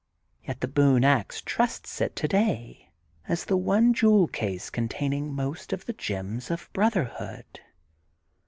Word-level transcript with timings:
Yet 0.43 0.61
The 0.61 0.67
Boone 0.67 1.03
Ax 1.05 1.41
trusts 1.43 2.01
it 2.01 2.15
today 2.15 2.89
as 3.27 3.45
the 3.45 3.55
one 3.55 3.93
jewel 3.93 4.27
case 4.27 4.71
containing 4.71 5.31
most 5.31 5.73
of 5.73 5.85
the 5.85 5.93
gems 5.93 6.49
of 6.49 6.71
brotherhood. 6.73 7.59